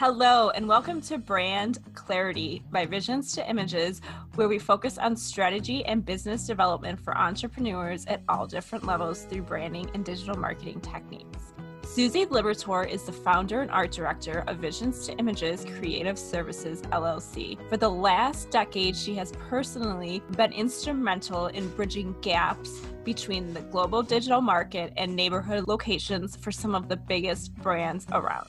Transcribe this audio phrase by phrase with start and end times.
[0.00, 4.00] Hello, and welcome to Brand Clarity by Visions to Images,
[4.34, 9.42] where we focus on strategy and business development for entrepreneurs at all different levels through
[9.42, 11.52] branding and digital marketing techniques.
[11.84, 17.58] Susie Liberatore is the founder and art director of Visions to Images Creative Services LLC.
[17.68, 24.02] For the last decade, she has personally been instrumental in bridging gaps between the global
[24.02, 28.48] digital market and neighborhood locations for some of the biggest brands around.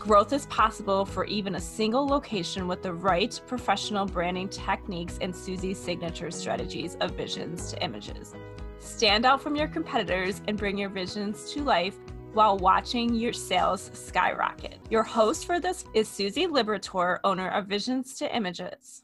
[0.00, 5.36] Growth is possible for even a single location with the right professional branding techniques and
[5.36, 8.34] Susie's signature strategies of visions to images.
[8.78, 11.98] Stand out from your competitors and bring your visions to life
[12.32, 14.78] while watching your sales skyrocket.
[14.88, 19.02] Your host for this is Susie Liberatore, owner of Visions to Images.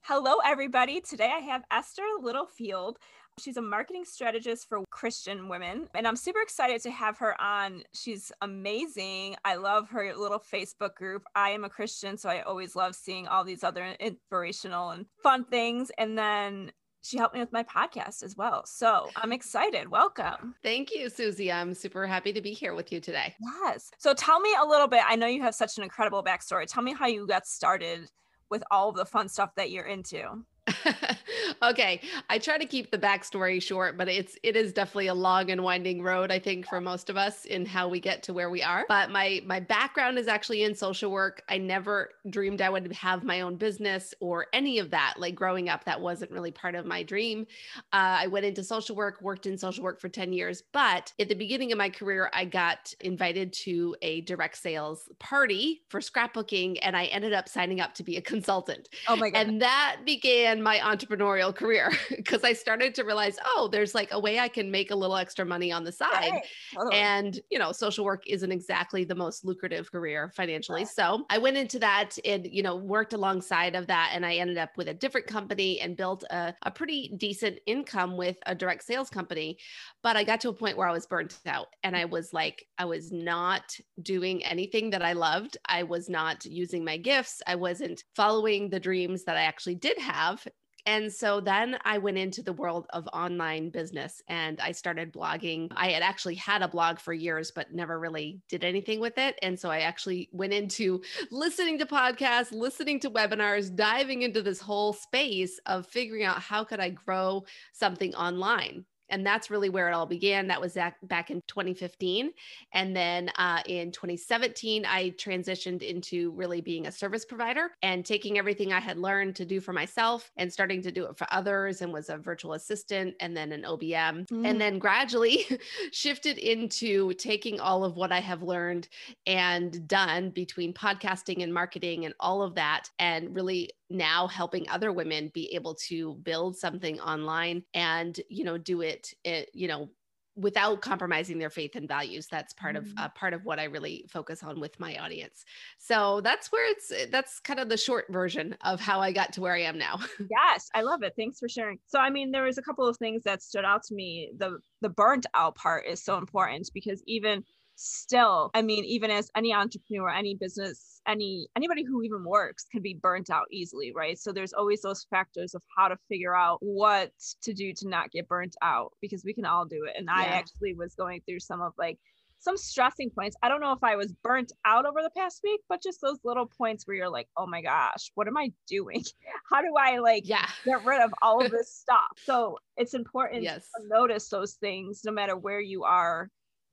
[0.00, 1.00] Hello, everybody.
[1.00, 2.98] Today I have Esther Littlefield.
[3.40, 7.82] She's a marketing strategist for Christian women, and I'm super excited to have her on.
[7.94, 9.36] She's amazing.
[9.44, 11.24] I love her little Facebook group.
[11.34, 15.44] I am a Christian, so I always love seeing all these other inspirational and fun
[15.44, 15.90] things.
[15.96, 18.66] And then she helped me with my podcast as well.
[18.66, 19.88] So I'm excited.
[19.88, 20.54] Welcome.
[20.62, 21.50] Thank you, Susie.
[21.50, 23.34] I'm super happy to be here with you today.
[23.40, 23.90] Yes.
[23.98, 25.02] So tell me a little bit.
[25.06, 26.66] I know you have such an incredible backstory.
[26.66, 28.10] Tell me how you got started
[28.50, 30.44] with all of the fun stuff that you're into.
[31.62, 35.50] okay, I try to keep the backstory short, but it's it is definitely a long
[35.50, 36.30] and winding road.
[36.30, 38.84] I think for most of us in how we get to where we are.
[38.88, 41.42] But my my background is actually in social work.
[41.48, 45.14] I never dreamed I would have my own business or any of that.
[45.18, 47.46] Like growing up, that wasn't really part of my dream.
[47.92, 50.62] Uh, I went into social work, worked in social work for ten years.
[50.72, 55.82] But at the beginning of my career, I got invited to a direct sales party
[55.88, 58.88] for scrapbooking, and I ended up signing up to be a consultant.
[59.08, 59.46] Oh my god!
[59.46, 64.20] And that began my entrepreneurial career because I started to realize, oh, there's like a
[64.20, 66.30] way I can make a little extra money on the side.
[66.30, 66.42] Right.
[66.74, 66.96] Totally.
[66.96, 70.82] And, you know, social work isn't exactly the most lucrative career financially.
[70.82, 70.88] Right.
[70.88, 74.12] So I went into that and, you know, worked alongside of that.
[74.14, 78.16] And I ended up with a different company and built a, a pretty decent income
[78.16, 79.58] with a direct sales company.
[80.02, 82.66] But I got to a point where I was burnt out and I was like,
[82.78, 85.58] I was not doing anything that I loved.
[85.66, 87.42] I was not using my gifts.
[87.46, 90.46] I wasn't following the dreams that I actually did have
[90.86, 95.68] and so then I went into the world of online business and I started blogging.
[95.76, 99.38] I had actually had a blog for years, but never really did anything with it.
[99.42, 104.60] And so I actually went into listening to podcasts, listening to webinars, diving into this
[104.60, 109.88] whole space of figuring out how could I grow something online and that's really where
[109.88, 110.46] it all began.
[110.48, 112.30] That was back in 2015.
[112.72, 118.38] And then uh, in 2017, I transitioned into really being a service provider and taking
[118.38, 121.82] everything I had learned to do for myself and starting to do it for others
[121.82, 124.28] and was a virtual assistant and then an OBM.
[124.28, 124.46] Mm.
[124.46, 125.46] And then gradually
[125.92, 128.88] shifted into taking all of what I have learned
[129.26, 134.92] and done between podcasting and marketing and all of that and really now helping other
[134.92, 139.90] women be able to build something online and you know do it, it you know
[140.36, 142.26] without compromising their faith and values.
[142.30, 142.98] That's part mm-hmm.
[142.98, 145.44] of uh, part of what i really focus on with my audience.
[145.78, 149.40] So that's where it's that's kind of the short version of how i got to
[149.40, 149.98] where i am now.
[150.30, 151.14] Yes i love it.
[151.16, 151.78] Thanks for sharing.
[151.86, 154.30] So i mean there was a couple of things that stood out to me.
[154.36, 157.44] The the burnt out part is so important because even
[157.80, 162.82] still i mean even as any entrepreneur any business any anybody who even works can
[162.82, 166.58] be burnt out easily right so there's always those factors of how to figure out
[166.60, 167.10] what
[167.40, 170.22] to do to not get burnt out because we can all do it and yeah.
[170.22, 171.98] i actually was going through some of like
[172.40, 173.36] some stressing points.
[173.42, 176.18] I don't know if I was burnt out over the past week, but just those
[176.24, 179.04] little points where you're like, oh my gosh, what am I doing?
[179.50, 180.46] How do I like yeah.
[180.64, 182.08] get rid of all of this stuff?
[182.24, 183.68] So it's important yes.
[183.76, 186.30] to notice those things no matter where you are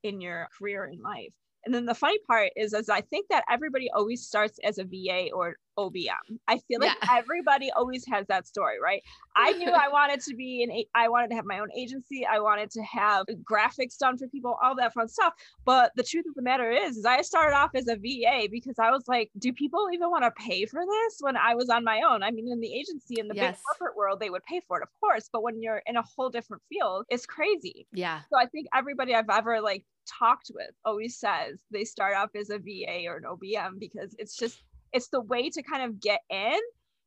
[0.07, 1.33] in your career in life.
[1.65, 4.85] And then the funny part is, is I think that everybody always starts as a
[4.85, 6.39] VA or OBM.
[6.47, 7.09] I feel like yeah.
[7.17, 9.01] everybody always has that story, right?
[9.35, 12.25] I knew I wanted to be an, I wanted to have my own agency.
[12.25, 15.33] I wanted to have graphics done for people, all that fun stuff.
[15.65, 18.79] But the truth of the matter is, is I started off as a VA because
[18.79, 21.83] I was like, do people even want to pay for this when I was on
[21.83, 22.23] my own?
[22.23, 23.55] I mean, in the agency, in the yes.
[23.55, 25.29] big corporate world, they would pay for it, of course.
[25.31, 27.87] But when you're in a whole different field, it's crazy.
[27.93, 28.21] Yeah.
[28.29, 32.49] So I think everybody I've ever like talked with always says they start off as
[32.49, 34.63] a VA or an OBM because it's just
[34.93, 36.59] it's the way to kind of get in,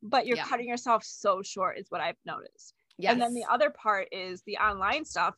[0.02, 0.46] but you're yeah.
[0.46, 2.74] cutting yourself so short, is what I've noticed.
[2.98, 3.12] Yes.
[3.12, 5.34] And then the other part is the online stuff.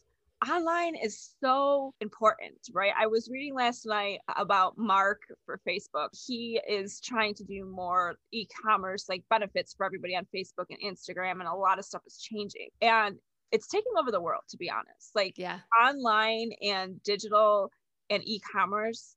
[0.50, 2.92] Online is so important, right?
[2.98, 6.08] I was reading last night about Mark for Facebook.
[6.26, 10.78] He is trying to do more e commerce, like benefits for everybody on Facebook and
[10.84, 12.70] Instagram, and a lot of stuff is changing.
[12.80, 13.18] And
[13.52, 15.12] it's taking over the world, to be honest.
[15.14, 17.70] Like, yeah, online and digital
[18.10, 19.14] and e commerce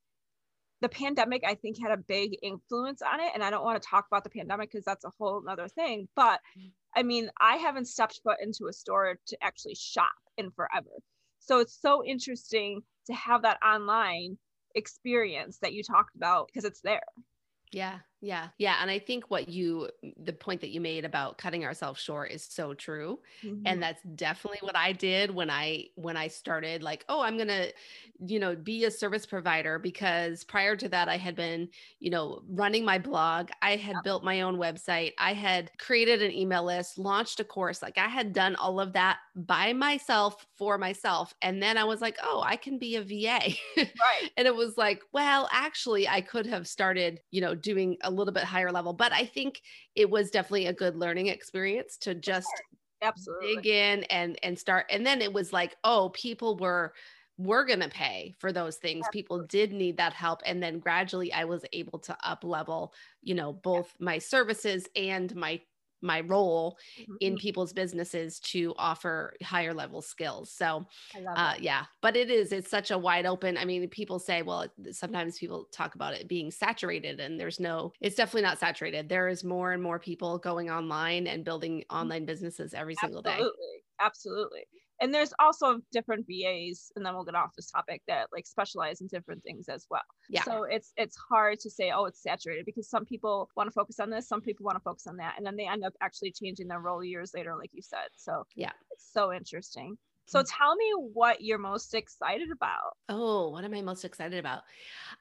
[0.86, 3.88] the pandemic i think had a big influence on it and i don't want to
[3.88, 6.70] talk about the pandemic because that's a whole other thing but mm.
[6.96, 10.90] i mean i haven't stepped foot into a store to actually shop in forever.
[11.40, 14.38] So it's so interesting to have that online
[14.74, 17.04] experience that you talked about because it's there.
[17.72, 18.48] Yeah yeah.
[18.58, 18.78] Yeah.
[18.82, 19.88] And I think what you,
[20.24, 23.20] the point that you made about cutting ourselves short is so true.
[23.44, 23.62] Mm-hmm.
[23.68, 27.50] And that's definitely what I did when I, when I started like, oh, I'm going
[27.50, 27.72] to,
[28.26, 31.70] you know, be a service provider because prior to that, I had been,
[32.00, 33.50] you know, running my blog.
[33.62, 35.14] I had built my own website.
[35.20, 37.84] I had created an email list, launched a course.
[37.84, 41.36] Like I had done all of that by myself for myself.
[41.44, 43.54] And then I was like, oh, I can be a VA.
[43.78, 44.32] Right.
[44.38, 48.34] and it was like, well, actually, I could have started, you know, doing a little
[48.34, 48.94] bit higher level.
[48.94, 49.62] But I think
[49.96, 52.50] it was definitely a good learning experience to just
[53.02, 54.86] absolutely dig in and and start.
[54.90, 56.94] And then it was like, oh, people were
[57.38, 59.22] were going to pay for those things absolutely.
[59.22, 63.36] people did need that help and then gradually i was able to up level you
[63.36, 65.60] know both my services and my
[66.06, 67.16] my role mm-hmm.
[67.20, 70.52] in people's businesses to offer higher level skills.
[70.52, 70.86] So,
[71.36, 73.58] uh, yeah, but it is, it's such a wide open.
[73.58, 77.92] I mean, people say, well, sometimes people talk about it being saturated, and there's no,
[78.00, 79.10] it's definitely not saturated.
[79.10, 81.98] There is more and more people going online and building mm-hmm.
[81.98, 83.50] online businesses every single Absolutely.
[83.50, 83.84] day.
[84.00, 84.62] Absolutely
[85.02, 89.02] and there's also different VAs, and then we'll get off this topic that like specialize
[89.02, 90.02] in different things as well.
[90.30, 90.44] Yeah.
[90.44, 94.00] So it's it's hard to say, oh, it's saturated because some people want to focus
[94.00, 96.32] on this, some people want to focus on that, and then they end up actually
[96.32, 98.08] changing their role years later, like you said.
[98.16, 99.98] So yeah, it's so interesting.
[100.26, 100.46] So mm.
[100.48, 102.98] tell me what you're most excited about.
[103.10, 104.64] Oh, what am I most excited about?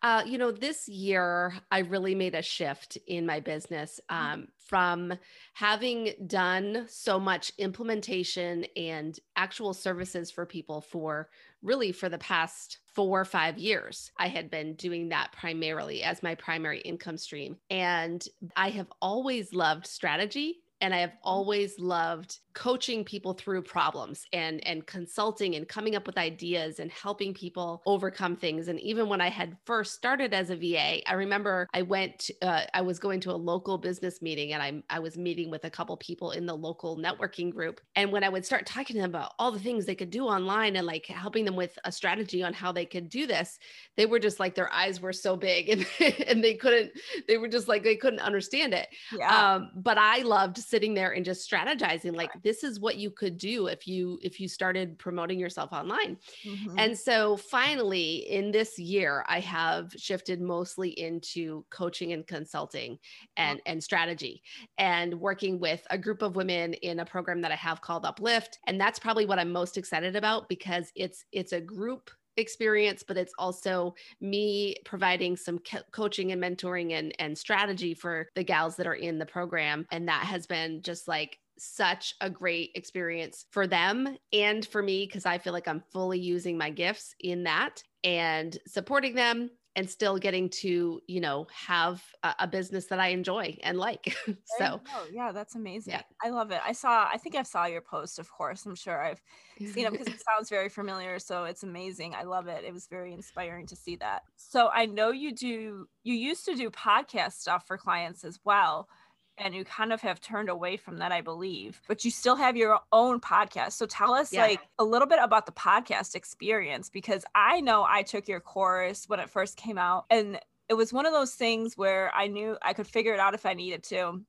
[0.02, 4.16] Uh, you know, this year I really made a shift in my business mm.
[4.16, 5.14] um, from
[5.52, 11.28] having done so much implementation and actual services for people for
[11.62, 14.10] really for the past four or five years.
[14.18, 17.56] I had been doing that primarily as my primary income stream.
[17.70, 18.24] And
[18.56, 24.64] I have always loved strategy and I have always loved coaching people through problems and
[24.66, 28.68] and consulting and coming up with ideas and helping people overcome things.
[28.68, 32.62] And even when i had first started as a va i remember i went uh,
[32.72, 35.70] i was going to a local business meeting and I, I was meeting with a
[35.70, 37.80] couple people in the local networking group.
[37.96, 40.24] And when i would start talking to them about all the things they could do
[40.24, 43.58] online and like helping them with a strategy on how they could do this
[43.96, 45.86] they were just like their eyes were so big and,
[46.26, 46.92] and they couldn't
[47.28, 48.88] they were just like they couldn't understand it.
[49.16, 49.54] Yeah.
[49.54, 53.36] um, but i loved sitting there and just strategizing like this is what you could
[53.36, 56.78] do if you if you started promoting yourself online mm-hmm.
[56.78, 62.98] and so finally in this year i have shifted mostly into coaching and consulting
[63.36, 64.42] and and strategy
[64.78, 68.58] and working with a group of women in a program that i have called uplift
[68.66, 73.16] and that's probably what i'm most excited about because it's it's a group experience, but
[73.16, 78.76] it's also me providing some co- coaching and mentoring and, and strategy for the gals
[78.76, 79.86] that are in the program.
[79.90, 85.06] And that has been just like such a great experience for them and for me
[85.06, 89.88] because I feel like I'm fully using my gifts in that and supporting them and
[89.90, 94.16] still getting to you know have a, a business that i enjoy and like.
[94.58, 94.80] So
[95.12, 95.94] yeah that's amazing.
[95.94, 96.02] Yeah.
[96.22, 96.60] i love it.
[96.64, 98.66] I saw i think i saw your post of course.
[98.66, 99.20] I'm sure i've
[99.58, 102.14] seen it because it sounds very familiar so it's amazing.
[102.14, 102.64] I love it.
[102.64, 104.22] It was very inspiring to see that.
[104.36, 108.88] So i know you do you used to do podcast stuff for clients as well
[109.38, 112.56] and you kind of have turned away from that, I believe, but you still have
[112.56, 113.72] your own podcast.
[113.72, 114.42] So tell us yeah.
[114.42, 119.08] like a little bit about the podcast experience because I know I took your course
[119.08, 120.38] when it first came out and
[120.68, 123.44] it was one of those things where I knew I could figure it out if
[123.44, 124.22] I needed to.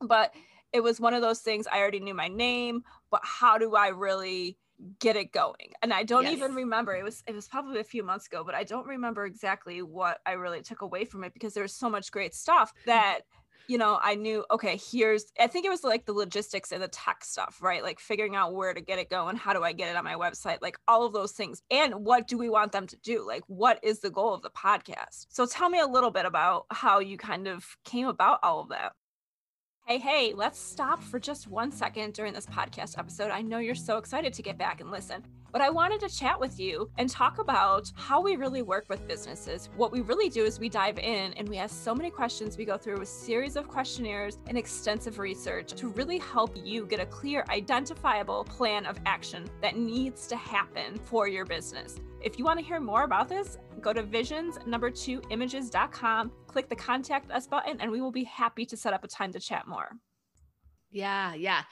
[0.00, 0.34] But
[0.72, 3.88] it was one of those things I already knew my name, but how do I
[3.88, 4.58] really
[5.00, 6.34] get it going and i don't yes.
[6.34, 9.26] even remember it was it was probably a few months ago but i don't remember
[9.26, 12.84] exactly what i really took away from it because there's so much great stuff mm.
[12.86, 13.22] that
[13.68, 16.88] you know, I knew, okay, here's, I think it was like the logistics and the
[16.88, 17.82] tech stuff, right?
[17.82, 19.36] Like figuring out where to get it going.
[19.36, 20.58] How do I get it on my website?
[20.62, 21.62] Like all of those things.
[21.70, 23.26] And what do we want them to do?
[23.26, 25.26] Like, what is the goal of the podcast?
[25.28, 28.70] So tell me a little bit about how you kind of came about all of
[28.70, 28.92] that.
[29.88, 33.30] Hey, hey, let's stop for just one second during this podcast episode.
[33.30, 36.38] I know you're so excited to get back and listen, but I wanted to chat
[36.38, 39.70] with you and talk about how we really work with businesses.
[39.78, 42.58] What we really do is we dive in and we ask so many questions.
[42.58, 47.00] We go through a series of questionnaires and extensive research to really help you get
[47.00, 51.96] a clear, identifiable plan of action that needs to happen for your business.
[52.20, 56.68] If you want to hear more about this, go to visions number two images.com, click
[56.68, 59.40] the contact us button, and we will be happy to set up a time to
[59.40, 59.90] chat more.
[60.90, 61.62] Yeah, yeah.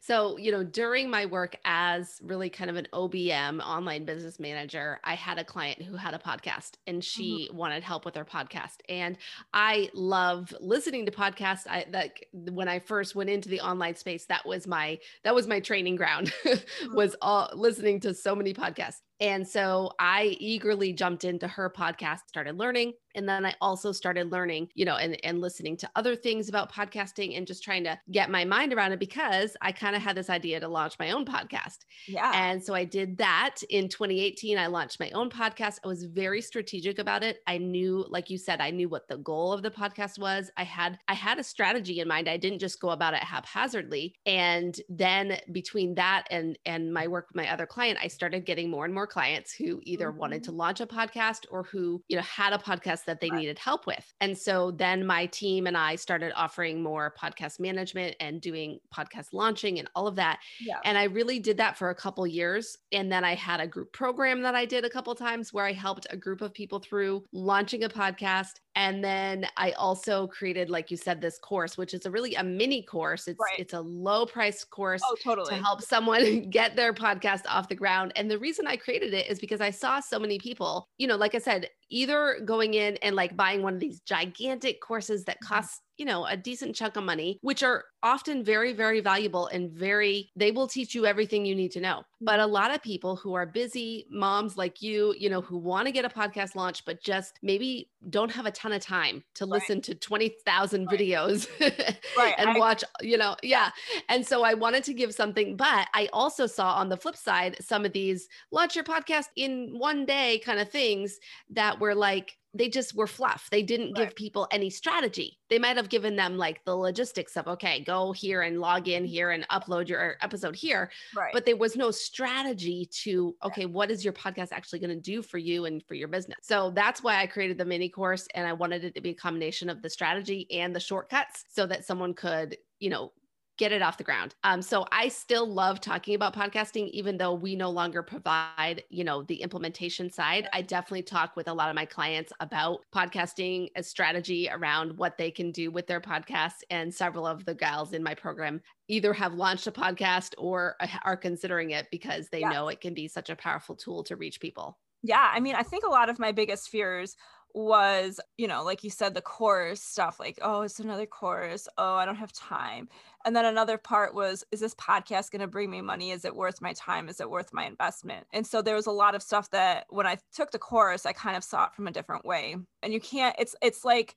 [0.00, 5.00] So, you know, during my work as really kind of an OBM online business manager,
[5.02, 7.56] I had a client who had a podcast and she mm-hmm.
[7.56, 8.78] wanted help with her podcast.
[8.88, 9.16] And
[9.54, 11.66] I love listening to podcasts.
[11.68, 15.46] I like when I first went into the online space, that was my that was
[15.46, 16.94] my training ground mm-hmm.
[16.94, 19.00] was all listening to so many podcasts.
[19.20, 22.94] And so I eagerly jumped into her podcast, started learning.
[23.14, 26.72] And then I also started learning, you know, and, and listening to other things about
[26.72, 30.16] podcasting and just trying to get my mind around it because I kind of had
[30.16, 31.78] this idea to launch my own podcast.
[32.08, 32.32] Yeah.
[32.34, 34.58] And so I did that in 2018.
[34.58, 35.78] I launched my own podcast.
[35.84, 37.38] I was very strategic about it.
[37.46, 40.50] I knew, like you said, I knew what the goal of the podcast was.
[40.56, 42.28] I had I had a strategy in mind.
[42.28, 44.16] I didn't just go about it haphazardly.
[44.26, 48.70] And then between that and and my work with my other client, I started getting
[48.70, 50.60] more and more clients who either wanted to mm-hmm.
[50.60, 54.12] launch a podcast or who, you know, had a podcast that they needed help with.
[54.20, 59.28] And so then my team and I started offering more podcast management and doing podcast
[59.32, 60.40] launching and all of that.
[60.60, 60.78] Yeah.
[60.84, 62.76] And I really did that for a couple years.
[62.92, 65.72] And then I had a group program that I did a couple times where I
[65.72, 70.90] helped a group of people through launching a podcast and then I also created, like
[70.90, 73.28] you said, this course, which is a really a mini course.
[73.28, 73.58] It's right.
[73.58, 75.48] it's a low price course oh, totally.
[75.50, 78.12] to help someone get their podcast off the ground.
[78.16, 81.16] And the reason I created it is because I saw so many people, you know,
[81.16, 85.36] like I said, either going in and like buying one of these gigantic courses that
[85.36, 85.54] mm-hmm.
[85.54, 89.70] costs you know a decent chunk of money which are often very very valuable and
[89.70, 93.16] very they will teach you everything you need to know but a lot of people
[93.16, 96.84] who are busy moms like you you know who want to get a podcast launch
[96.84, 99.52] but just maybe don't have a ton of time to right.
[99.52, 100.98] listen to 20,000 right.
[100.98, 101.48] videos
[102.18, 102.34] right.
[102.38, 103.70] and I, watch you know yeah
[104.08, 107.56] and so I wanted to give something but I also saw on the flip side
[107.60, 111.18] some of these launch your podcast in one day kind of things
[111.50, 113.48] that were like they just were fluff.
[113.50, 114.06] They didn't right.
[114.06, 115.38] give people any strategy.
[115.50, 119.04] They might have given them like the logistics of, okay, go here and log in
[119.04, 120.90] here and upload your episode here.
[121.16, 121.32] Right.
[121.32, 125.20] But there was no strategy to, okay, what is your podcast actually going to do
[125.20, 126.38] for you and for your business?
[126.42, 129.14] So that's why I created the mini course and I wanted it to be a
[129.14, 133.12] combination of the strategy and the shortcuts so that someone could, you know,
[133.56, 134.34] get it off the ground.
[134.42, 139.04] Um, so I still love talking about podcasting, even though we no longer provide, you
[139.04, 140.48] know, the implementation side.
[140.52, 145.16] I definitely talk with a lot of my clients about podcasting, a strategy around what
[145.16, 146.62] they can do with their podcasts.
[146.70, 151.16] And several of the gals in my program either have launched a podcast or are
[151.16, 152.52] considering it because they yes.
[152.52, 154.78] know it can be such a powerful tool to reach people.
[155.02, 155.30] Yeah.
[155.32, 157.14] I mean, I think a lot of my biggest fears
[157.54, 161.68] was, you know, like you said, the course stuff like, oh, it's another course.
[161.78, 162.88] Oh, I don't have time.
[163.24, 166.10] And then another part was, is this podcast going to bring me money?
[166.10, 167.08] Is it worth my time?
[167.08, 168.26] Is it worth my investment?
[168.32, 171.12] And so there was a lot of stuff that when I took the course, I
[171.12, 172.56] kind of saw it from a different way.
[172.82, 174.16] And you can't, it's, it's like,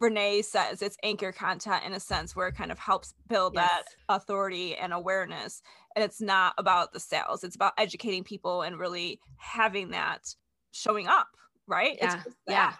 [0.00, 3.68] Renee says it's anchor content in a sense where it kind of helps build yes.
[3.68, 5.62] that authority and awareness.
[5.94, 10.34] And it's not about the sales, it's about educating people and really having that
[10.72, 11.28] showing up
[11.66, 11.98] right?
[12.00, 12.22] Yeah.
[12.46, 12.72] yeah.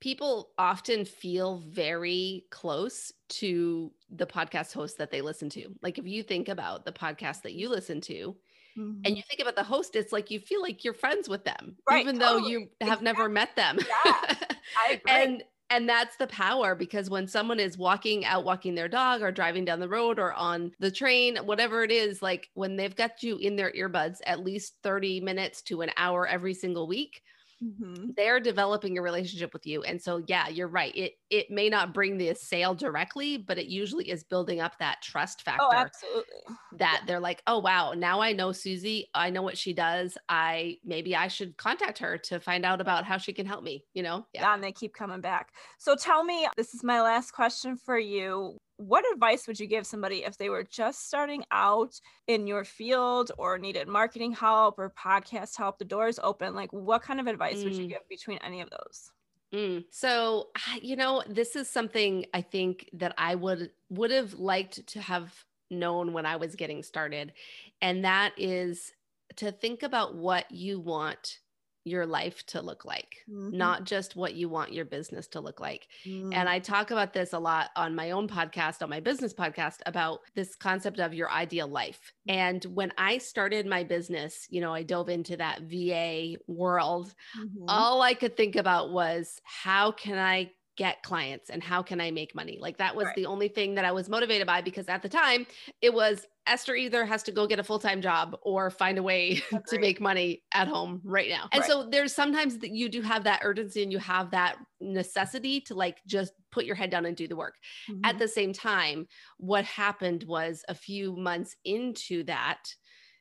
[0.00, 5.74] People often feel very close to the podcast host that they listen to.
[5.82, 8.36] Like if you think about the podcast that you listen to,
[8.78, 9.00] Mm-hmm.
[9.06, 11.76] and you think about the host, it's like you feel like you're friends with them,
[11.88, 12.42] right, even totally.
[12.42, 13.04] though you have exactly.
[13.06, 13.78] never met them.
[14.04, 14.34] Yeah,
[15.08, 19.32] and and that's the power because when someone is walking out walking their dog or
[19.32, 23.22] driving down the road or on the train whatever it is like when they've got
[23.22, 27.22] you in their earbuds at least 30 minutes to an hour every single week
[27.62, 28.10] Mm-hmm.
[28.16, 29.82] They're developing a relationship with you.
[29.82, 30.94] And so yeah, you're right.
[30.94, 35.00] It it may not bring the sale directly, but it usually is building up that
[35.02, 35.64] trust oh, factor.
[35.64, 36.56] Oh, absolutely.
[36.78, 37.06] That yeah.
[37.06, 39.08] they're like, "Oh wow, now I know Susie.
[39.14, 40.18] I know what she does.
[40.28, 43.84] I maybe I should contact her to find out about how she can help me."
[43.94, 44.26] You know?
[44.34, 45.52] Yeah, and they keep coming back.
[45.78, 49.86] So tell me, this is my last question for you what advice would you give
[49.86, 54.90] somebody if they were just starting out in your field or needed marketing help or
[54.90, 57.64] podcast help the doors open like what kind of advice mm.
[57.64, 57.90] would you mm.
[57.90, 59.12] give between any of those
[59.52, 59.84] mm.
[59.90, 60.48] so
[60.82, 65.32] you know this is something i think that i would would have liked to have
[65.70, 67.32] known when i was getting started
[67.80, 68.92] and that is
[69.36, 71.40] to think about what you want
[71.86, 73.56] your life to look like, mm-hmm.
[73.56, 75.86] not just what you want your business to look like.
[76.04, 76.32] Mm-hmm.
[76.32, 79.78] And I talk about this a lot on my own podcast, on my business podcast,
[79.86, 82.12] about this concept of your ideal life.
[82.28, 87.14] And when I started my business, you know, I dove into that VA world.
[87.38, 87.64] Mm-hmm.
[87.68, 92.10] All I could think about was how can I get clients and how can I
[92.10, 92.58] make money?
[92.60, 93.16] Like that was right.
[93.16, 95.46] the only thing that I was motivated by because at the time
[95.80, 99.02] it was Esther either has to go get a full time job or find a
[99.02, 101.48] way to make money at home right now.
[101.52, 101.70] And right.
[101.70, 105.74] so there's sometimes that you do have that urgency and you have that necessity to
[105.74, 107.56] like just put your head down and do the work.
[107.90, 108.04] Mm-hmm.
[108.04, 112.62] At the same time, what happened was a few months into that,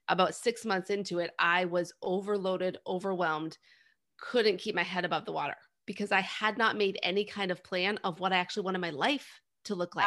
[0.08, 3.58] about six months into it, I was overloaded, overwhelmed,
[4.20, 7.63] couldn't keep my head above the water because I had not made any kind of
[7.63, 10.06] plan of what I actually wanted my life to look like.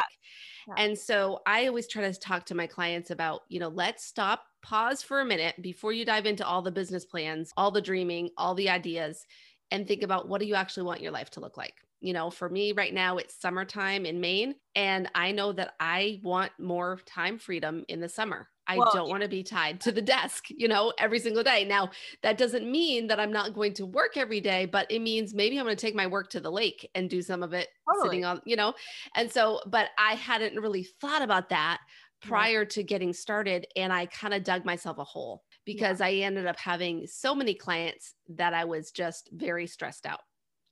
[0.67, 0.75] Yeah.
[0.75, 0.83] Yeah.
[0.83, 4.43] And so I always try to talk to my clients about, you know, let's stop,
[4.61, 8.29] pause for a minute before you dive into all the business plans, all the dreaming,
[8.37, 9.25] all the ideas,
[9.71, 11.75] and think about what do you actually want your life to look like?
[12.01, 16.21] You know, for me right now, it's summertime in Maine, and I know that I
[16.23, 18.47] want more time freedom in the summer.
[18.69, 21.65] I well, don't want to be tied to the desk, you know, every single day.
[21.65, 21.89] Now,
[22.21, 25.57] that doesn't mean that I'm not going to work every day, but it means maybe
[25.57, 28.07] I'm going to take my work to the lake and do some of it totally.
[28.07, 28.75] sitting on, you know.
[29.15, 31.79] And so, but I hadn't really thought about that
[32.21, 32.69] prior yeah.
[32.69, 33.65] to getting started.
[33.75, 36.05] And I kind of dug myself a hole because yeah.
[36.05, 40.19] I ended up having so many clients that I was just very stressed out.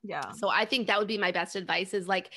[0.03, 0.31] Yeah.
[0.33, 2.31] So I think that would be my best advice is like,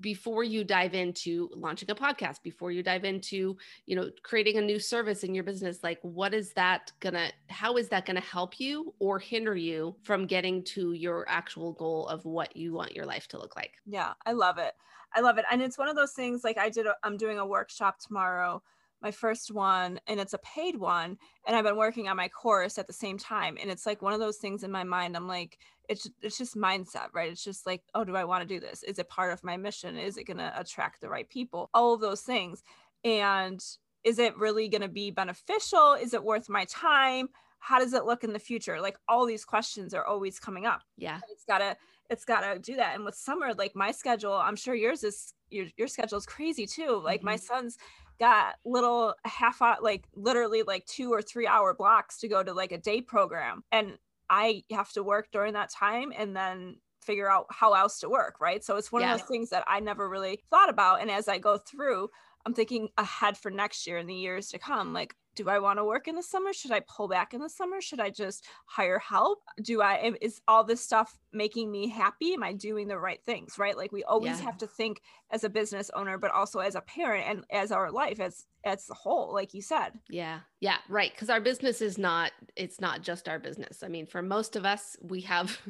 [0.00, 4.60] before you dive into launching a podcast before you dive into you know creating a
[4.60, 8.60] new service in your business like what is that gonna how is that gonna help
[8.60, 13.06] you or hinder you from getting to your actual goal of what you want your
[13.06, 13.74] life to look like?
[13.86, 14.74] Yeah i love it.
[15.14, 17.46] I love it and it's one of those things like i did i'm doing a
[17.46, 18.62] workshop tomorrow
[19.00, 22.78] my first one and it's a paid one and i've been working on my course
[22.78, 25.28] at the same time and it's like one of those things in my mind i'm
[25.28, 27.30] like it's it's just mindset right?
[27.30, 28.82] It's just like oh do i want to do this?
[28.82, 29.96] Is it part of my mission?
[29.96, 31.70] Is it going to attract the right people?
[31.74, 32.62] All of those things.
[33.04, 33.62] And
[34.04, 35.94] is it really going to be beneficial?
[35.94, 37.28] Is it worth my time?
[37.58, 38.80] How does it look in the future?
[38.80, 40.82] Like all these questions are always coming up.
[40.96, 41.20] Yeah.
[41.30, 41.76] It's gotta
[42.08, 42.94] it's gotta do that.
[42.94, 46.66] And with summer like my schedule i'm sure yours is your, your schedule is crazy
[46.66, 47.00] too.
[47.02, 47.26] Like mm-hmm.
[47.26, 47.78] my son's
[48.18, 52.52] got little half hour like literally like two or three hour blocks to go to
[52.52, 53.62] like a day program.
[53.72, 53.98] And
[54.30, 58.40] i have to work during that time and then figure out how else to work
[58.40, 59.14] right so it's one yeah.
[59.14, 62.08] of those things that i never really thought about and as i go through
[62.44, 65.78] i'm thinking ahead for next year and the years to come like do I want
[65.78, 66.52] to work in the summer?
[66.52, 67.80] Should I pull back in the summer?
[67.80, 69.38] Should I just hire help?
[69.62, 72.32] Do I, is all this stuff making me happy?
[72.32, 73.58] Am I doing the right things?
[73.58, 73.76] Right.
[73.76, 74.46] Like we always yeah.
[74.46, 77.90] have to think as a business owner, but also as a parent and as our
[77.90, 79.92] life as, as a whole, like you said.
[80.08, 80.40] Yeah.
[80.60, 80.78] Yeah.
[80.88, 81.14] Right.
[81.16, 83.82] Cause our business is not, it's not just our business.
[83.82, 85.60] I mean, for most of us, we have,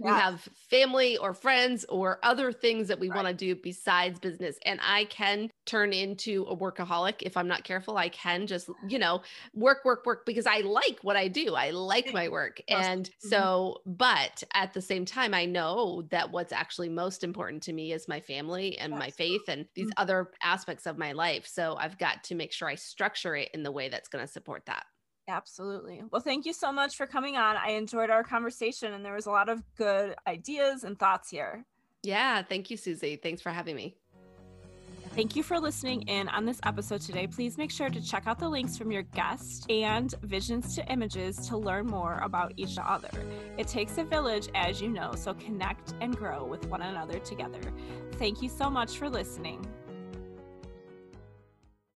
[0.00, 0.18] we yeah.
[0.18, 3.16] have family or friends or other things that we right.
[3.16, 4.56] want to do besides business.
[4.64, 7.96] And I can turn into a workaholic if I'm not careful.
[7.98, 9.22] I can just, you know, know,
[9.54, 11.54] work, work, work because I like what I do.
[11.54, 12.62] I like my work.
[12.68, 13.28] And mm-hmm.
[13.28, 17.92] so, but at the same time, I know that what's actually most important to me
[17.92, 20.02] is my family and my faith and these mm-hmm.
[20.02, 21.46] other aspects of my life.
[21.46, 24.30] So I've got to make sure I structure it in the way that's going to
[24.30, 24.84] support that.
[25.28, 26.02] Absolutely.
[26.10, 27.56] Well, thank you so much for coming on.
[27.56, 31.64] I enjoyed our conversation and there was a lot of good ideas and thoughts here.
[32.02, 32.42] Yeah.
[32.42, 33.16] Thank you, Susie.
[33.16, 33.96] Thanks for having me.
[35.14, 37.26] Thank you for listening in on this episode today.
[37.26, 41.36] Please make sure to check out the links from your guest and visions to images
[41.48, 43.10] to learn more about each other.
[43.58, 47.60] It takes a village, as you know, so connect and grow with one another together.
[48.12, 49.66] Thank you so much for listening.